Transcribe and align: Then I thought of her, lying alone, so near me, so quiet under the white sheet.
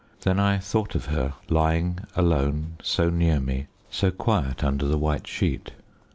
Then 0.21 0.39
I 0.39 0.57
thought 0.57 0.95
of 0.95 1.05
her, 1.05 1.35
lying 1.47 1.99
alone, 2.15 2.77
so 2.81 3.11
near 3.11 3.39
me, 3.39 3.67
so 3.91 4.09
quiet 4.09 4.63
under 4.63 4.87
the 4.87 4.97
white 4.97 5.27
sheet. 5.27 5.73